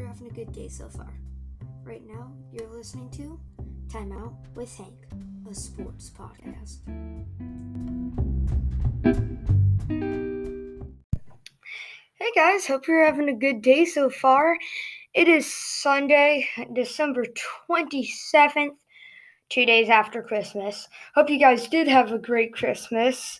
[0.00, 1.12] you're having a good day so far.
[1.84, 3.38] Right now, you're listening to
[3.92, 4.94] Time Out with Hank,
[5.50, 6.78] a sports podcast.
[12.14, 14.56] Hey guys, hope you're having a good day so far.
[15.12, 17.26] It is Sunday, December
[17.76, 18.76] 27th,
[19.50, 20.88] two days after Christmas.
[21.14, 23.38] Hope you guys did have a great Christmas.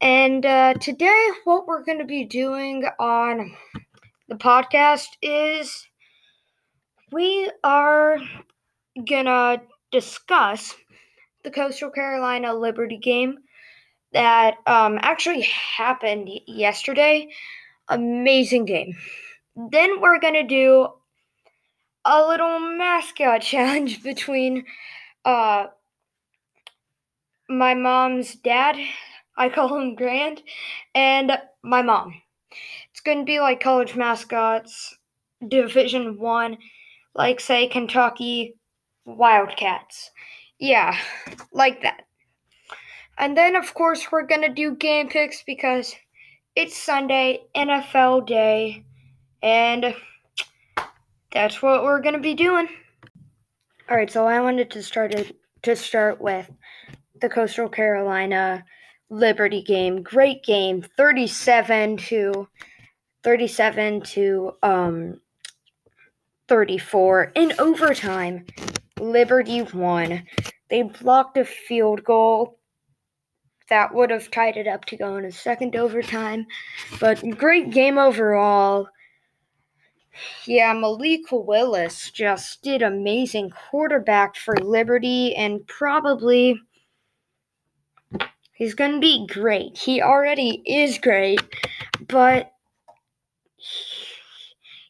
[0.00, 3.54] And uh, today, what we're going to be doing on
[4.28, 5.86] the podcast is
[7.12, 8.18] we are
[9.08, 10.74] gonna discuss
[11.42, 13.38] the Coastal Carolina Liberty game
[14.12, 17.28] that um, actually happened yesterday.
[17.88, 18.94] Amazing game.
[19.56, 20.88] Then we're gonna do
[22.04, 24.64] a little mascot challenge between
[25.24, 25.66] uh,
[27.48, 28.76] my mom's dad,
[29.36, 30.42] I call him Grand,
[30.94, 31.32] and
[31.62, 32.14] my mom.
[33.04, 34.96] Going to be like college mascots,
[35.46, 36.58] Division One,
[37.14, 38.54] like say Kentucky
[39.04, 40.10] Wildcats.
[40.58, 40.96] Yeah,
[41.52, 42.04] like that.
[43.18, 45.94] And then of course we're gonna do game picks because
[46.56, 48.84] it's Sunday, NFL day,
[49.42, 49.94] and
[51.32, 52.68] that's what we're gonna be doing.
[53.88, 56.50] All right, so I wanted to start it, to start with
[57.20, 58.64] the Coastal Carolina
[59.10, 60.02] Liberty game.
[60.02, 62.48] Great game, 37 to
[63.24, 65.20] 37 to um
[66.48, 68.44] 34 in overtime.
[69.00, 70.24] Liberty won.
[70.68, 72.58] They blocked a field goal
[73.70, 76.46] that would have tied it up to go in a second overtime.
[77.00, 78.88] But great game overall.
[80.44, 86.60] Yeah, Malik Willis just did amazing quarterback for Liberty and probably
[88.52, 89.76] he's going to be great.
[89.76, 91.40] He already is great,
[92.06, 92.53] but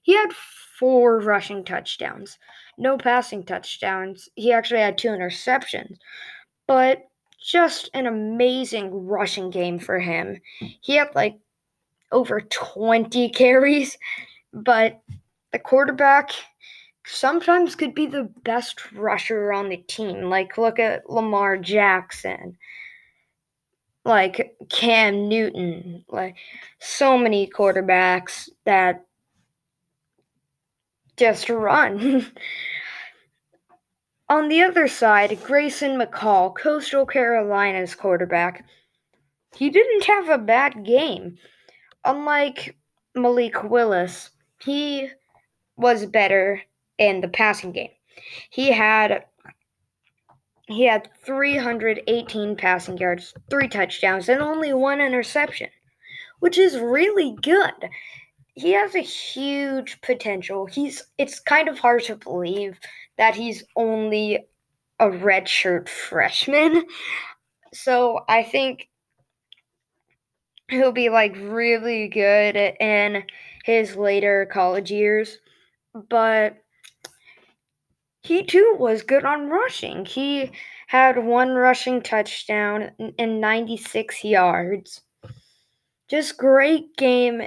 [0.04, 0.34] he had
[0.78, 2.38] four rushing touchdowns,
[2.76, 4.28] no passing touchdowns.
[4.34, 5.96] He actually had two interceptions,
[6.66, 7.08] but
[7.42, 10.40] just an amazing rushing game for him.
[10.82, 11.38] He had like
[12.12, 13.96] over 20 carries,
[14.52, 15.00] but
[15.52, 16.32] the quarterback
[17.06, 20.28] sometimes could be the best rusher on the team.
[20.28, 22.58] Like, look at Lamar Jackson,
[24.04, 26.36] like Cam Newton, like
[26.78, 29.06] so many quarterbacks that
[31.16, 32.26] just run.
[34.28, 38.64] On the other side, Grayson McCall, Coastal Carolina's quarterback,
[39.54, 41.36] he didn't have a bad game.
[42.04, 42.76] Unlike
[43.14, 44.30] Malik Willis,
[44.62, 45.10] he
[45.76, 46.62] was better
[46.98, 47.90] in the passing game.
[48.50, 49.24] He had
[50.66, 55.68] he had 318 passing yards, 3 touchdowns and only one interception,
[56.40, 57.90] which is really good
[58.54, 60.66] he has a huge potential.
[60.66, 62.78] He's it's kind of hard to believe
[63.18, 64.46] that he's only
[65.00, 66.84] a redshirt freshman.
[67.72, 68.88] So I think
[70.70, 73.24] he'll be like really good in
[73.64, 75.38] his later college years.
[76.08, 76.56] But
[78.22, 80.04] he too was good on rushing.
[80.04, 80.52] He
[80.86, 85.00] had one rushing touchdown and 96 yards.
[86.08, 87.42] Just great game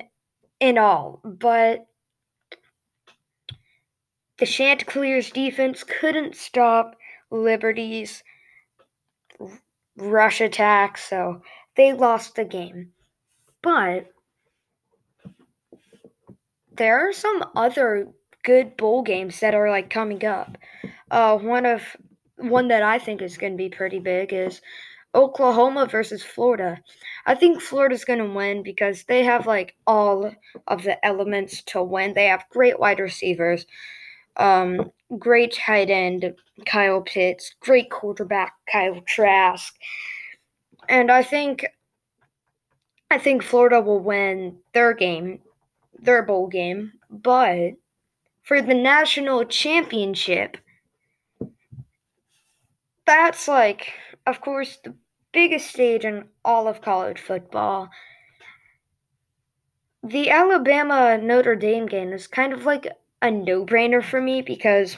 [0.59, 1.88] in all, but
[4.38, 6.95] the Chanticleers defense couldn't stop
[7.31, 8.23] Liberty's
[9.97, 11.41] rush attack, so
[11.75, 12.91] they lost the game.
[13.62, 14.07] But
[16.75, 18.07] there are some other
[18.44, 20.57] good bowl games that are like coming up.
[21.09, 21.81] Uh, one of
[22.38, 24.62] one that I think is going to be pretty big is
[25.16, 26.81] Oklahoma versus Florida.
[27.25, 30.31] I think Florida's going to win because they have like all
[30.68, 32.13] of the elements to win.
[32.13, 33.66] They have great wide receivers,
[34.38, 36.35] um, great tight end
[36.66, 39.75] Kyle Pitts, great quarterback Kyle Trask,
[40.90, 41.66] and I think
[43.09, 45.40] I think Florida will win their game,
[45.97, 47.72] their bowl game, but
[48.43, 50.58] for the national championship,
[53.05, 53.93] that's like,
[54.28, 54.94] of course, the
[55.32, 57.90] biggest stage in all of college football.
[60.03, 62.88] The Alabama Notre Dame game is kind of like
[63.22, 64.97] a no brainer for me because,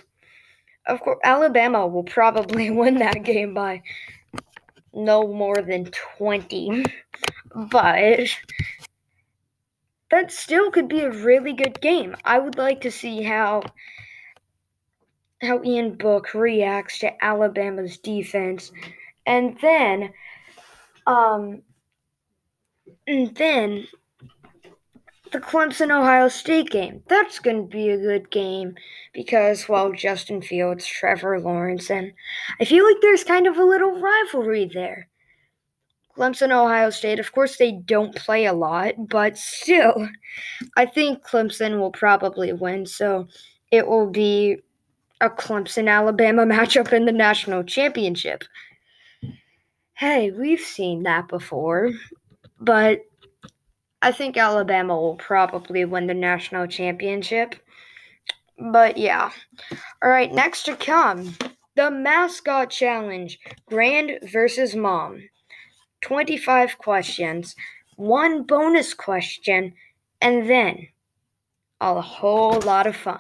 [0.87, 3.83] of course, Alabama will probably win that game by
[4.93, 5.85] no more than
[6.17, 6.85] 20.
[7.53, 8.29] But
[10.09, 12.15] that still could be a really good game.
[12.25, 13.61] I would like to see how
[15.41, 18.71] how Ian Book reacts to Alabama's defense.
[19.25, 20.11] And then
[21.05, 21.61] um,
[23.07, 23.87] and then
[25.31, 27.03] the Clemson Ohio State game.
[27.07, 28.75] That's going to be a good game
[29.13, 32.13] because, well, Justin Fields, Trevor Lawrence, and
[32.59, 35.07] I feel like there's kind of a little rivalry there.
[36.17, 40.09] Clemson, Ohio State, of course, they don't play a lot, but still,
[40.75, 43.27] I think Clemson will probably win, so
[43.71, 44.57] it will be
[45.21, 48.43] a Clemson Alabama matchup in the national championship.
[49.99, 51.91] Hey, we've seen that before,
[52.57, 53.01] but
[54.01, 57.53] I think Alabama will probably win the national championship.
[58.57, 59.29] But yeah.
[60.01, 61.35] All right, next to come
[61.75, 65.21] the mascot challenge Grand versus Mom.
[65.99, 67.53] 25 questions,
[67.97, 69.73] one bonus question,
[70.21, 70.87] and then
[71.81, 73.19] a whole lot of fun.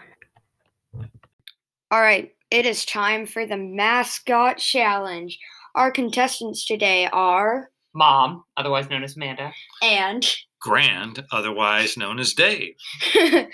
[1.91, 5.37] All right, it is time for the mascot challenge.
[5.79, 9.53] Our contestants today are Mom, otherwise known as Amanda.
[9.81, 10.29] and
[10.59, 12.75] Grand, otherwise known as Dave.
[13.13, 13.47] the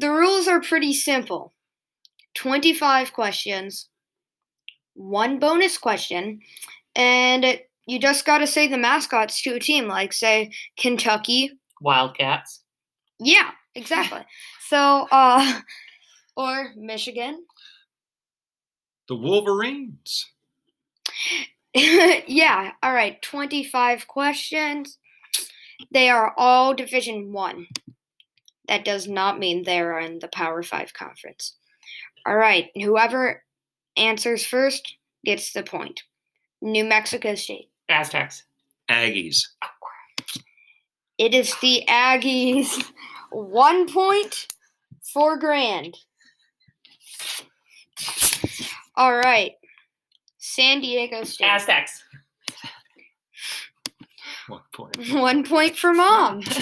[0.00, 1.54] rules are pretty simple
[2.36, 3.88] 25 questions,
[4.94, 6.38] one bonus question,
[6.94, 11.50] and you just got to say the mascots to a team, like, say, Kentucky.
[11.80, 12.62] Wildcats.
[13.18, 14.20] Yeah, exactly.
[14.68, 15.62] so, uh,
[16.36, 17.44] or Michigan.
[19.08, 20.28] The Wolverines.
[21.74, 24.98] yeah, all right, 25 questions.
[25.90, 27.66] They are all Division 1.
[28.68, 31.56] That does not mean they are in the Power 5 conference.
[32.26, 33.42] All right, whoever
[33.96, 36.02] answers first gets the point.
[36.60, 37.70] New Mexico State.
[37.88, 38.44] Aztecs.
[38.88, 39.48] Aggies.
[41.18, 42.84] It is the Aggies.
[43.30, 44.46] One point
[45.02, 45.96] for Grand.
[48.96, 49.52] All right.
[50.44, 51.46] San Diego State.
[51.46, 52.02] Aztecs.
[54.48, 54.96] One point.
[55.12, 56.42] One point for Mom.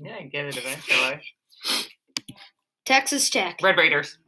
[0.00, 1.20] Yeah, I get it eventually.
[2.84, 3.60] Texas Tech.
[3.62, 4.18] Red Raiders.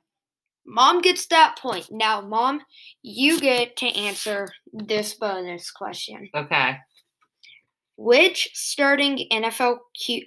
[0.64, 1.88] Mom gets that point.
[1.90, 2.60] Now, Mom,
[3.02, 6.30] you get to answer this bonus question.
[6.32, 6.76] Okay.
[7.96, 9.78] Which starting NFL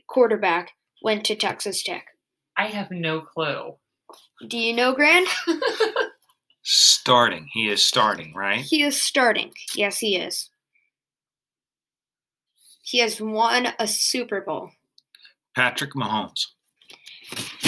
[0.09, 2.05] quarterback went to Texas Tech?
[2.57, 3.77] I have no clue.
[4.45, 5.27] Do you know, Grand?
[7.09, 7.47] Starting.
[7.51, 8.59] He is starting, right?
[8.59, 9.51] He is starting.
[9.73, 10.51] Yes, he is.
[12.83, 14.69] He has won a Super Bowl.
[15.56, 16.45] Patrick Mahomes.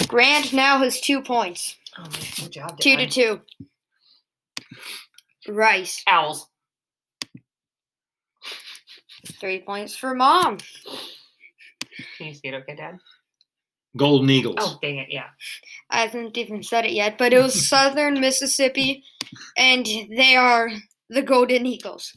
[0.07, 1.75] Grand now has two points.
[1.97, 2.07] Oh,
[2.39, 2.79] good job.
[2.79, 3.11] Two to Dad.
[3.11, 3.41] two.
[5.47, 6.03] Rice.
[6.05, 6.47] Owls.
[9.39, 10.57] Three points for Mom.
[12.19, 12.99] Can you see it okay, Dad?
[13.97, 14.57] Golden Eagles.
[14.59, 15.29] Oh, dang it, yeah.
[15.91, 19.03] I haven't even said it yet, but it was Southern Mississippi,
[19.57, 20.69] and they are
[21.09, 22.11] the Golden Eagles.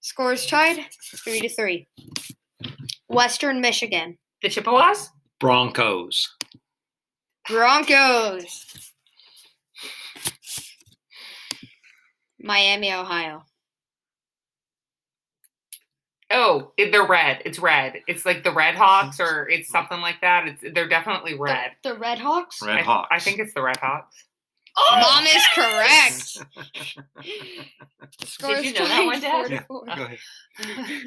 [0.00, 0.78] Scores tied,
[1.24, 1.88] three to three.
[3.08, 5.10] Western Michigan, The Chippewas?
[5.38, 6.30] Broncos.
[7.48, 8.64] Broncos.
[12.40, 13.42] Miami, Ohio.
[16.32, 17.42] Oh, it- they're red.
[17.44, 18.00] It's red.
[18.06, 20.48] It's like the Red Hawks or it's something like that.
[20.48, 21.72] It's they're definitely red.
[21.82, 22.60] The, the Red Hawks.
[22.62, 23.08] Red I, Hawks.
[23.10, 24.24] I think it's the Red Hawks.
[24.76, 26.38] Oh, Mom is correct.
[28.24, 29.46] Scores you know that one, Dad?
[29.48, 29.62] to Yeah.
[29.68, 29.84] four.
[29.84, 30.18] Go ahead.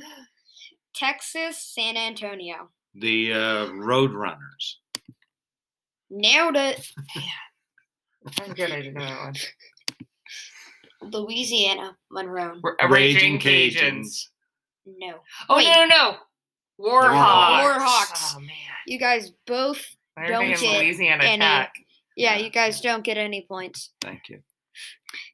[0.95, 2.69] Texas, San Antonio.
[2.94, 4.76] The uh, Roadrunners.
[6.09, 6.88] Nailed it.
[8.42, 8.71] I'm good.
[8.71, 9.19] I didn't know that
[11.02, 11.11] one.
[11.11, 12.59] Louisiana, Monroe.
[12.61, 13.76] We're- Raging Cajuns.
[13.76, 14.28] Cajuns.
[14.85, 15.15] No.
[15.49, 15.65] Oh Wait.
[15.68, 16.15] no no no!
[16.80, 17.63] Warhawks.
[17.80, 18.33] Warhawks.
[18.35, 18.49] Oh man.
[18.87, 19.81] You guys both,
[20.18, 21.73] I'm Don't thinking get Louisiana any- Tech.
[22.15, 22.44] yeah, Yeah.
[22.44, 23.92] you guys don't get any points.
[24.01, 24.42] Thank you.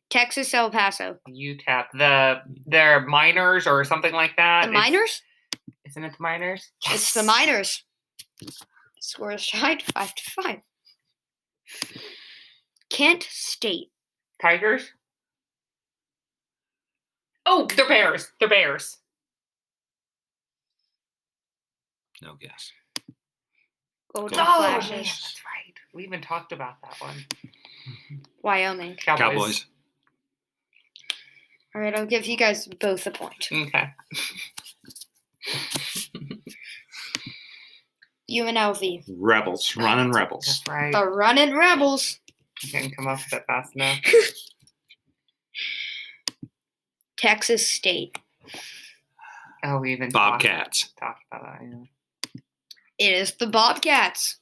[0.09, 1.17] Texas, El Paso.
[1.29, 1.85] UTEP.
[1.93, 4.65] The they're miners or something like that.
[4.65, 5.21] The It's- Miners?
[5.87, 6.71] Isn't it the miners?
[6.89, 7.83] It's the Miners.
[9.01, 10.59] Scores tied five to five.
[12.89, 13.87] Kent State.
[14.41, 14.91] Tigers.
[17.45, 18.31] Oh, they're bears.
[18.39, 18.97] They're bears.
[22.21, 22.71] No guess.
[24.13, 25.07] Golden Golden Oh, man, Flashes.
[25.07, 25.73] that's right.
[25.93, 27.15] We even talked about that one.
[27.15, 28.15] Mm-hmm.
[28.43, 28.95] Wyoming.
[28.95, 29.19] Cowboys.
[29.21, 29.65] Cowboys.
[31.73, 33.47] All right, I'll give you guys both a point.
[33.51, 33.89] Okay.
[38.29, 39.03] UNLV.
[39.17, 39.75] Rebels.
[39.75, 40.45] Running Rebels.
[40.45, 40.91] That's right.
[40.93, 42.19] The Running Rebels.
[42.63, 43.97] I didn't come up with it fast enough.
[47.17, 48.17] Texas State.
[49.63, 50.91] Oh, we even talked- Bobcats.
[50.99, 51.67] Talked about that.
[51.67, 51.83] Yeah.
[53.01, 54.37] It is the Bobcats.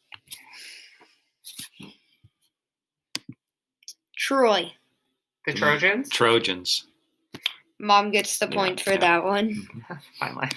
[4.18, 4.74] Troy.
[5.46, 5.58] The Mm.
[5.58, 6.10] Trojans.
[6.10, 6.88] Trojans.
[7.80, 8.98] Mom gets the Yeah, point for yeah.
[8.98, 9.66] that one.
[10.20, 10.50] Finally.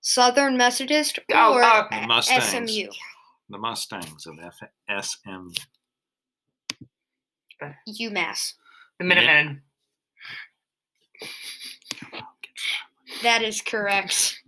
[0.00, 2.70] Southern Methodist or Oh, uh, The Mustangs.
[2.70, 2.88] SMU?
[3.48, 4.70] The Mustangs of F-
[5.04, 5.48] SM.
[7.88, 8.54] UMass.
[9.00, 9.62] The Minutemen.
[13.24, 14.39] That is correct.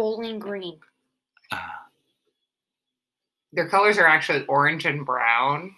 [0.00, 0.78] Bowling Green.
[1.52, 1.58] Uh,
[3.52, 5.74] Their colors are actually orange and brown.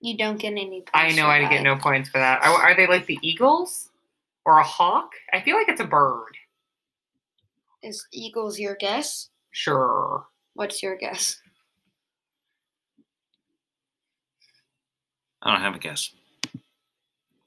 [0.00, 0.90] You don't get any points.
[0.94, 2.42] I know for I get no points for that.
[2.42, 3.90] Are, are they like the Eagles
[4.46, 5.10] or a hawk?
[5.30, 6.38] I feel like it's a bird.
[7.82, 9.28] Is Eagles your guess?
[9.50, 10.24] Sure.
[10.54, 11.38] What's your guess?
[15.42, 16.14] I don't have a guess.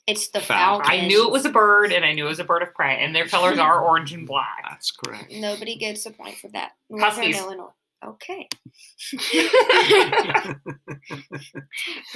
[0.07, 0.85] It's the falcon.
[0.85, 1.03] Falcons.
[1.03, 3.03] I knew it was a bird, and I knew it was a bird of prey,
[3.03, 4.63] and their colors are orange and black.
[4.69, 5.31] That's correct.
[5.31, 6.73] Nobody gets a point for that.
[6.89, 7.37] Northern Huskies.
[7.39, 7.69] Illinois.
[8.05, 8.47] Okay.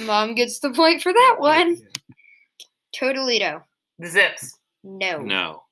[0.00, 1.76] Mom gets the point for that one.
[2.92, 3.64] Toledo.
[3.98, 4.56] The Zips.
[4.84, 5.18] No.
[5.18, 5.62] No.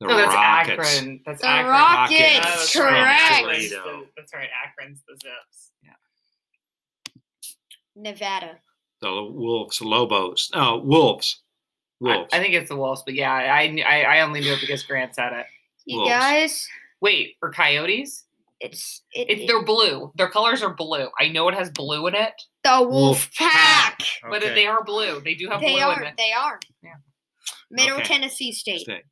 [0.00, 0.96] The No, that's Rockets.
[0.98, 1.20] Akron.
[1.26, 1.70] That's The Akron.
[1.72, 2.20] Rockets.
[2.20, 3.32] Oh, that's correct.
[3.32, 3.84] Akron's Toledo.
[4.00, 4.48] the- That's right.
[4.66, 5.70] Akron's the Zips.
[5.82, 5.94] Yeah.
[7.96, 8.58] Nevada.
[9.00, 9.80] The Wolves.
[9.80, 10.50] Lobos.
[10.54, 11.42] Oh, Wolves.
[12.00, 12.30] Wolves.
[12.32, 15.14] I think it's the Wolves, but yeah, I, I I only knew it because Grand
[15.14, 15.46] said it.
[15.84, 16.10] You Wolves.
[16.10, 16.68] guys,
[17.00, 18.24] Wait, or Coyotes?
[18.60, 20.10] it's it, It, they're blue.
[20.16, 21.08] Their colors are blue.
[21.20, 22.32] I know it has blue in it,
[22.64, 23.98] the Wolf Wolf Pack.
[24.28, 24.54] but Okay.
[24.54, 25.20] they are blue.
[25.20, 26.00] They do have They blue are.
[26.02, 26.14] in it.
[26.16, 26.58] They are.
[26.82, 26.90] Yeah.
[27.70, 28.04] Middle Okay.
[28.04, 28.80] Tennessee State.
[28.80, 29.02] Stay.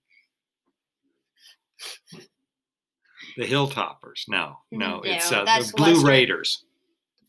[3.37, 4.25] The Hilltoppers.
[4.29, 6.07] No, no, No, it's uh, the Blue Western.
[6.09, 6.65] Raiders.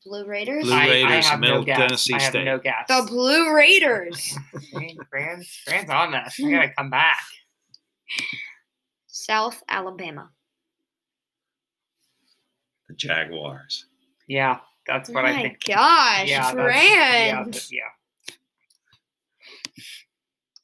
[0.07, 0.63] Blue Raiders.
[0.63, 1.77] Blue I, I Raiders, have Middle no guess.
[1.77, 2.45] Tennessee I have State.
[2.45, 2.85] no guess.
[2.87, 4.37] The Blue Raiders.
[5.11, 6.39] Grand's, Grand's on this.
[6.43, 7.19] I gotta come back.
[9.07, 10.29] South Alabama.
[12.87, 13.85] The Jaguars.
[14.27, 15.63] Yeah, that's what oh I my think.
[15.67, 18.33] gosh, Yeah, that's- yeah, yeah.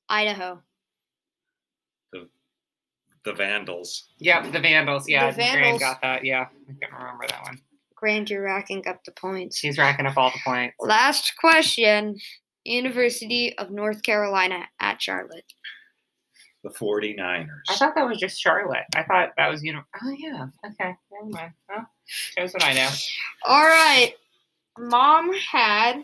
[0.09, 0.61] Idaho.
[3.25, 4.09] The Vandals.
[4.19, 5.07] Yep, the Vandals.
[5.07, 5.79] Yeah, The Grand Vandals.
[5.81, 6.25] got that.
[6.25, 7.57] Yeah, I can't remember that one.
[8.03, 9.59] Grand, you're racking up the points.
[9.59, 10.75] He's racking up all the points.
[10.77, 12.17] Last question.
[12.65, 15.45] University of North Carolina at Charlotte.
[16.65, 17.47] The 49ers.
[17.69, 18.83] I thought that was just Charlotte.
[18.93, 19.83] I thought that was you know.
[20.03, 20.47] Oh yeah.
[20.65, 20.93] Okay.
[21.13, 21.53] Never mind.
[21.69, 22.89] Well, shows what I know.
[23.45, 24.15] All right.
[24.77, 26.03] Mom had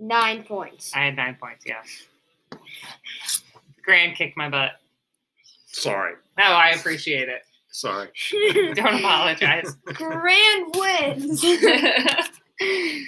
[0.00, 0.92] nine points.
[0.94, 1.66] I had nine points.
[1.66, 1.82] Yeah.
[3.84, 4.70] Grand kicked my butt.
[5.66, 6.14] Sorry.
[6.38, 7.42] No, I appreciate it.
[7.76, 8.08] Sorry.
[8.74, 9.76] Don't apologize.
[9.84, 11.44] Grand wins.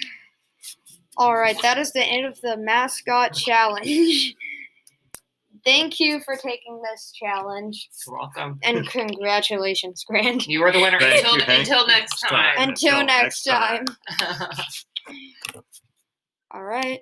[1.17, 4.35] All right, that is the end of the mascot challenge.
[5.65, 8.59] Thank you for taking this challenge, You're welcome.
[8.61, 10.45] and congratulations, Grand.
[10.45, 10.99] You were the winner.
[10.99, 11.87] Thank until you, until you.
[11.87, 12.55] next time.
[12.59, 13.85] Until, Until next next time.
[14.19, 15.15] time.
[16.51, 16.99] All right.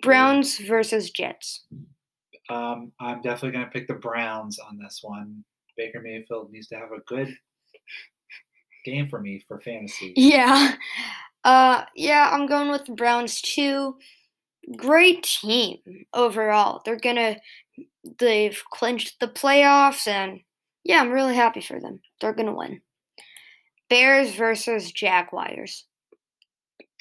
[0.00, 1.64] Browns versus Jets.
[2.48, 5.44] Um, I'm definitely going to pick the Browns on this one.
[5.76, 7.34] Baker Mayfield needs to have a good
[8.84, 10.12] game for me for fantasy.
[10.16, 10.74] Yeah.
[11.44, 13.96] Uh yeah, I'm going with the Browns too.
[14.76, 15.78] Great team
[16.14, 16.82] overall.
[16.84, 17.36] They're going to
[18.18, 20.40] they've clinched the playoffs and
[20.84, 22.00] yeah, I'm really happy for them.
[22.20, 22.80] They're going to win.
[23.88, 25.84] Bears versus Jaguars.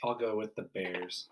[0.04, 1.28] I'll go with the Bears.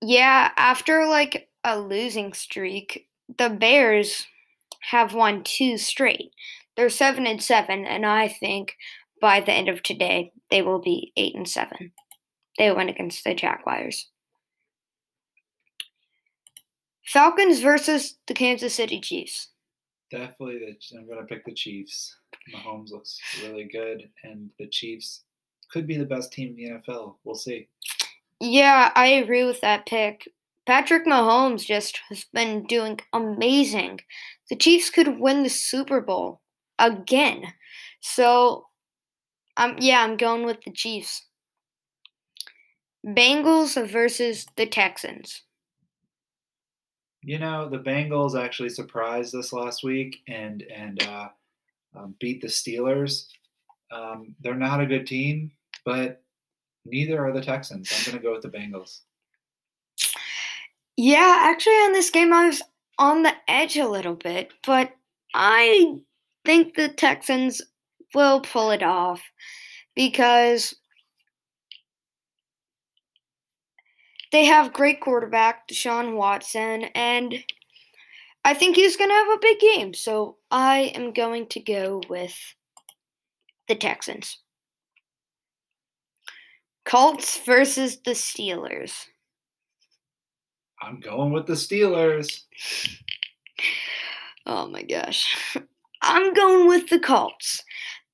[0.00, 4.26] Yeah, after like a losing streak, the Bears
[4.80, 6.32] have won two straight.
[6.76, 8.76] They're seven and seven, and I think
[9.20, 11.92] by the end of today they will be eight and seven.
[12.56, 14.08] They win against the Jaguars.
[17.04, 19.48] Falcons versus the Kansas City Chiefs.
[20.10, 22.16] Definitely, the, I'm going to pick the Chiefs.
[22.54, 25.22] Mahomes looks really good, and the Chiefs
[25.70, 27.16] could be the best team in the NFL.
[27.24, 27.68] We'll see.
[28.40, 30.28] Yeah, I agree with that pick.
[30.66, 34.00] Patrick Mahomes just has been doing amazing.
[34.50, 36.40] The Chiefs could win the Super Bowl
[36.78, 37.44] again.
[38.00, 38.66] So,
[39.56, 41.26] um, yeah, I'm going with the Chiefs.
[43.06, 45.42] Bengals versus the Texans.
[47.22, 51.28] You know, the Bengals actually surprised us last week and and uh,
[51.96, 53.26] um, beat the Steelers.
[53.90, 55.50] Um, they're not a good team,
[55.84, 56.22] but
[56.84, 57.92] neither are the Texans.
[57.92, 59.00] I'm going to go with the Bengals.
[60.96, 62.62] Yeah, actually, on this game, I was
[62.98, 64.92] on the edge a little bit, but
[65.34, 65.98] I
[66.44, 67.62] think the Texans
[68.14, 69.22] will pull it off
[69.94, 70.74] because
[74.32, 77.42] they have great quarterback Deshaun Watson, and
[78.44, 79.94] I think he's going to have a big game.
[79.94, 82.34] So I am going to go with
[83.68, 84.38] the Texans.
[86.84, 89.04] Colts versus the Steelers.
[90.80, 92.42] I'm going with the Steelers.
[94.46, 95.56] Oh my gosh.
[96.02, 97.62] I'm going with the Colts.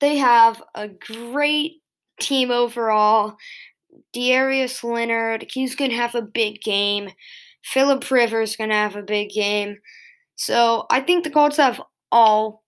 [0.00, 1.82] They have a great
[2.20, 3.36] team overall.
[4.12, 7.10] Darius Leonard, he's going to have a big game.
[7.62, 9.78] Philip Rivers going to have a big game.
[10.36, 11.80] So I think the Colts have
[12.10, 12.64] all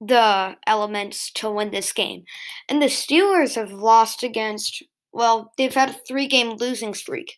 [0.00, 2.24] the elements to win this game.
[2.68, 7.36] And the Steelers have lost against, well, they've had a three game losing streak.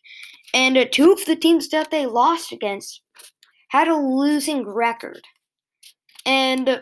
[0.53, 3.01] And uh, two of the teams that they lost against
[3.69, 5.21] had a losing record.
[6.25, 6.81] And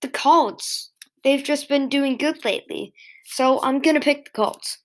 [0.00, 0.90] the Colts,
[1.22, 2.92] they've just been doing good lately.
[3.24, 4.78] So I'm going to pick the Colts.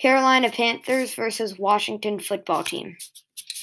[0.00, 2.96] Carolina Panthers versus Washington football team.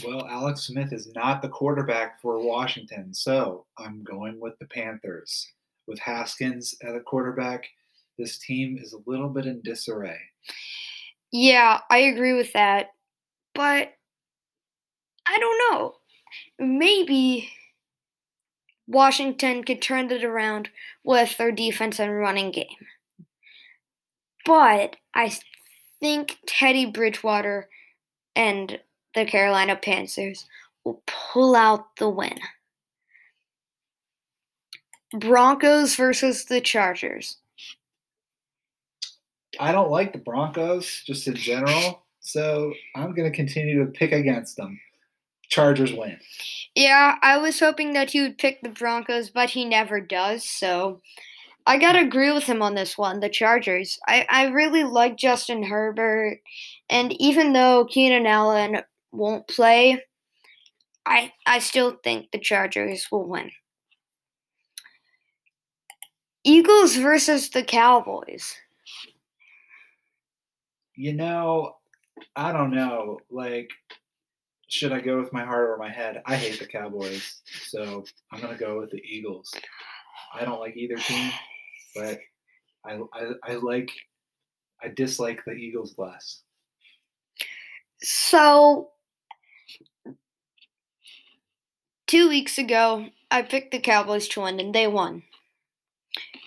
[0.06, 5.46] Well, Alex Smith is not the quarterback for Washington, so I'm going with the Panthers.
[5.88, 7.66] With Haskins at a quarterback,
[8.20, 10.20] this team is a little bit in disarray.
[11.32, 12.88] Yeah, I agree with that.
[13.56, 13.94] But
[15.28, 15.94] I don't know.
[16.60, 17.50] Maybe
[18.88, 20.70] Washington could turn it around
[21.04, 22.66] with their defense and running game.
[24.46, 25.32] But I
[26.00, 27.70] think Teddy Bridgewater
[28.36, 28.80] and
[29.16, 30.46] the Carolina Panthers
[30.84, 32.40] will pull out the win.
[35.18, 37.38] Broncos versus the Chargers.
[39.60, 44.12] I don't like the Broncos just in general, so I'm going to continue to pick
[44.12, 44.80] against them.
[45.50, 46.18] Chargers win.
[46.76, 51.02] Yeah, I was hoping that he would pick the Broncos, but he never does, so
[51.66, 54.00] I gotta agree with him on this one, the Chargers.
[54.08, 56.40] I, I really like Justin Herbert,
[56.90, 60.04] and even though Keenan Allen won't play,
[61.06, 63.52] I I still think the Chargers will win.
[66.44, 68.56] Eagles versus the Cowboys.
[71.00, 71.78] You know,
[72.36, 73.20] I don't know.
[73.32, 73.70] Like,
[74.68, 76.22] should I go with my heart or my head?
[76.26, 79.50] I hate the Cowboys, so I'm gonna go with the Eagles.
[80.34, 81.32] I don't like either team,
[81.96, 82.20] but
[82.84, 83.90] I I, I like
[84.84, 86.42] I dislike the Eagles less.
[88.02, 88.90] So,
[92.08, 95.24] two weeks ago, I picked the Cowboys to win, and they won.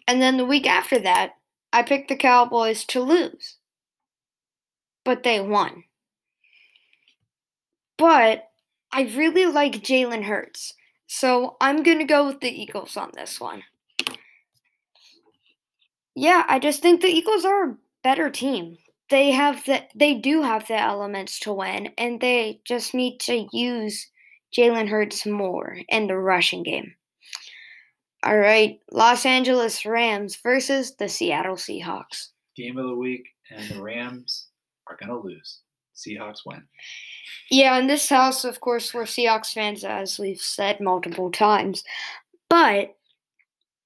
[0.06, 1.36] And then the week after that,
[1.72, 3.56] I picked the Cowboys to lose,
[5.04, 5.84] but they won.
[7.98, 8.48] But
[8.92, 10.74] I really like Jalen Hurts,
[11.06, 13.62] so I'm going to go with the Eagles on this one.
[16.14, 18.76] Yeah, I just think the Eagles are a better team.
[19.08, 23.46] They have the they do have the elements to win, and they just need to
[23.52, 24.08] use
[24.56, 26.94] Jalen Hurts more in the rushing game.
[28.22, 32.28] All right, Los Angeles Rams versus the Seattle Seahawks.
[32.56, 34.48] Game of the week, and the Rams
[34.92, 35.60] are gonna lose.
[35.96, 36.62] Seahawks win.
[37.50, 41.84] Yeah, in this house, of course, we're Seahawks fans, as we've said multiple times.
[42.48, 42.96] But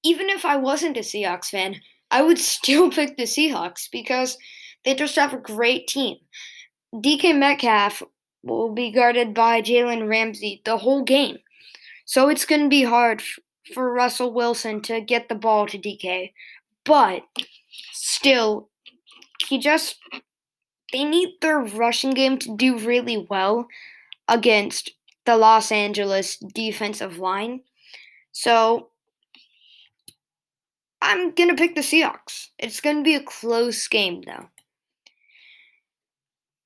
[0.03, 4.37] even if I wasn't a Seahawks fan, I would still pick the Seahawks because
[4.85, 6.17] they just have a great team.
[6.93, 8.01] DK Metcalf
[8.43, 11.37] will be guarded by Jalen Ramsey the whole game.
[12.05, 13.21] So it's going to be hard
[13.73, 16.31] for Russell Wilson to get the ball to DK.
[16.85, 17.23] But
[17.91, 18.69] still,
[19.45, 19.99] he just
[20.91, 23.67] they need their rushing game to do really well
[24.27, 24.91] against
[25.25, 27.61] the Los Angeles defensive line.
[28.31, 28.89] So
[31.01, 32.47] I'm going to pick the Seahawks.
[32.57, 34.47] It's going to be a close game, though.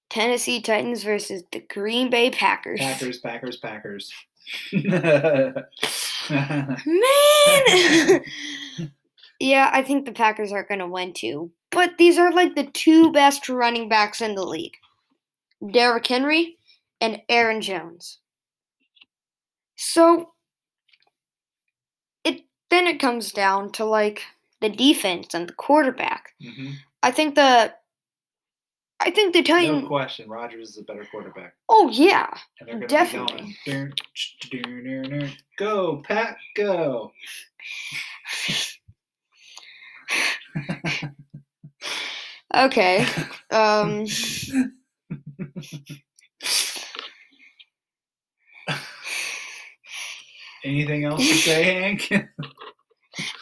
[0.10, 2.79] Tennessee Titans versus the Green Bay Packers.
[2.79, 4.12] Packers, Packers, Packers.
[4.73, 5.55] Man!
[9.39, 11.51] yeah, I think the Packers are going to win too.
[11.71, 14.77] But these are like the two best running backs in the league
[15.71, 16.57] Derrick Henry
[16.99, 18.19] and Aaron Jones.
[19.77, 20.34] So
[22.23, 24.23] it then it comes down to like
[24.60, 26.34] the defense and the quarterback.
[26.41, 26.75] Mhm.
[27.03, 27.73] I think the
[29.03, 29.88] I think the No Titans.
[29.88, 31.55] question, Rodgers is a better quarterback.
[31.69, 32.27] oh yeah,
[32.60, 33.57] And they're going to Definitely.
[33.65, 33.93] be going.
[34.51, 37.12] "Dun, dun, dun, dun, Go, Pat, go.
[42.55, 43.05] okay.
[43.51, 44.05] Um.
[50.63, 52.11] Anything else to say, Hank?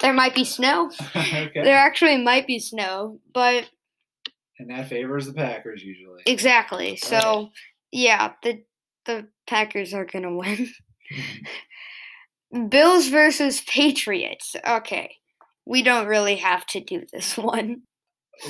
[0.02, 0.90] There might be snow.
[1.16, 1.52] okay.
[1.54, 3.70] There actually might be snow, but
[4.58, 6.24] And that favors the Packers usually.
[6.26, 6.96] exactly.
[6.96, 7.50] So
[7.92, 8.64] yeah, the
[9.06, 10.70] the Packers are gonna win.
[12.70, 14.56] Bills versus Patriots.
[14.68, 15.16] Okay,
[15.68, 17.84] we don't really have to do this one.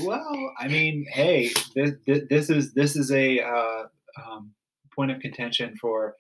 [0.04, 3.84] Well, I mean, hey, this, this is this is a uh,
[4.24, 4.52] um,
[4.96, 6.16] point of contention for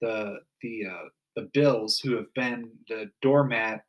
[0.00, 3.84] the the uh, the Bills, who have been the doormat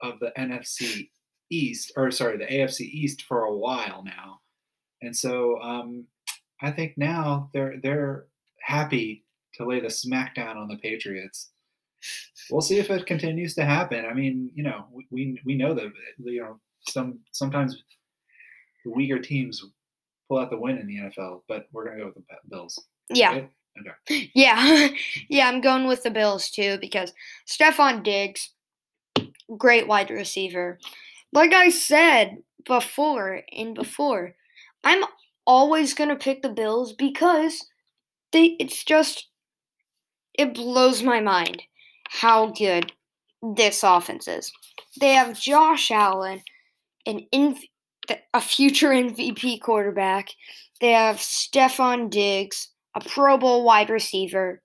[0.00, 1.10] of the NFC
[1.50, 4.40] East, or sorry, the AFC East for a while now,
[5.02, 6.06] and so um,
[6.62, 8.26] I think now they're they're
[8.62, 11.50] happy to lay the smackdown on the Patriots.
[12.50, 14.04] We'll see if it continues to happen.
[14.06, 16.58] I mean, you know, we we, know that you know
[16.88, 17.82] some sometimes
[18.84, 19.64] the weaker teams
[20.28, 22.82] pull out the win in the NFL, but we're gonna go with the Bills.
[23.10, 23.50] Yeah, right?
[24.34, 24.88] yeah,
[25.28, 25.48] yeah.
[25.48, 27.12] I'm going with the Bills too because
[27.46, 28.50] Stefon Diggs,
[29.56, 30.78] great wide receiver.
[31.32, 34.34] Like I said before and before,
[34.84, 35.04] I'm
[35.46, 37.66] always gonna pick the Bills because
[38.32, 38.56] they.
[38.58, 39.28] It's just
[40.34, 41.62] it blows my mind
[42.08, 42.92] how good
[43.42, 44.52] this offense is.
[45.00, 46.42] They have Josh Allen,
[47.06, 47.68] an inv-
[48.34, 50.30] a future MVP quarterback.
[50.80, 54.60] They have Stefon Diggs, a Pro Bowl wide receiver,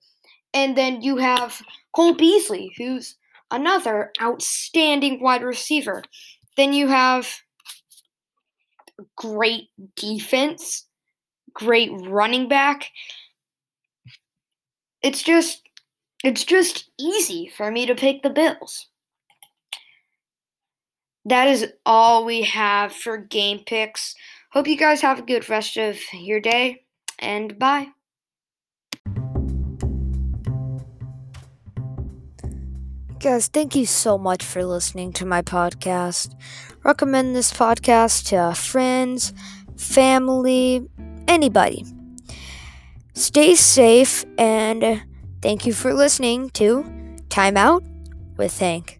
[0.52, 1.60] and then you have
[1.94, 3.16] Cole Beasley, who's
[3.50, 6.02] another outstanding wide receiver.
[6.56, 7.28] Then you have
[9.16, 10.86] great defense,
[11.52, 12.90] great running back.
[15.02, 15.62] It's just
[16.24, 18.88] it's just easy for me to pick the Bills.
[21.28, 24.14] That is all we have for game picks.
[24.52, 26.84] Hope you guys have a good rest of your day
[27.18, 27.88] and bye.
[33.20, 36.34] Guys, thank you so much for listening to my podcast.
[36.82, 39.34] Recommend this podcast to friends,
[39.76, 40.88] family,
[41.26, 41.84] anybody.
[43.12, 45.02] Stay safe and
[45.42, 46.86] thank you for listening to
[47.28, 47.82] Time Out
[48.38, 48.97] with Hank.